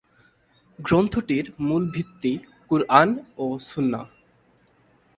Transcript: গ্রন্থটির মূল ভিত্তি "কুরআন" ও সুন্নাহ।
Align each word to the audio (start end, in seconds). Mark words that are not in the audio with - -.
গ্রন্থটির 0.79 1.45
মূল 1.59 1.83
ভিত্তি 1.89 2.31
"কুরআন" 2.67 3.09
ও 3.37 3.45
সুন্নাহ। 3.59 4.05